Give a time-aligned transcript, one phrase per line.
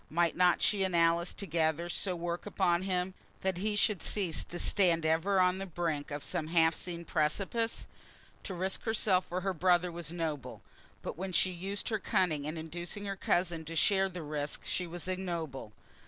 [0.09, 4.57] Might not she and Alice together so work upon him, that he should cease to
[4.57, 7.85] stand ever on the brink of some half seen precipice?
[8.45, 10.63] To risk herself for her brother was noble.
[11.03, 14.87] But when she used her cunning in inducing her cousin to share that risk she
[14.87, 15.71] was ignoble.